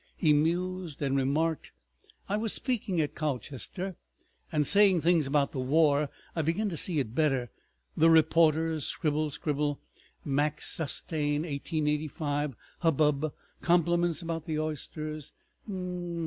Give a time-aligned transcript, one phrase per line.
[0.27, 1.73] ."He mused and remarked,
[2.27, 3.97] "I was speaking at Colchester,
[4.51, 6.09] and saying things about the war.
[6.35, 7.51] I begin to see it better.
[7.95, 9.79] The reporters—scribble, scribble.
[10.25, 12.55] Max Sutaine, 1885.
[12.79, 13.31] Hubbub.
[13.61, 15.33] Compliments about the oysters.
[15.69, 16.19] Mm—mm...